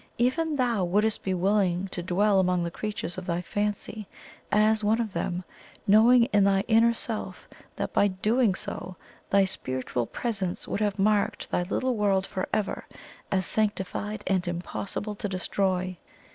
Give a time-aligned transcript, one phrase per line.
[0.17, 4.07] Even THOU wouldst be willing to dwell among the creatures of thy fancy
[4.51, 5.43] as one of them,
[5.85, 8.55] knowing in thy inner self that by so doing,
[9.29, 12.87] thy spiritual presence would have marked thy little world for ever
[13.31, 15.95] as sanctified and impossible to destroy.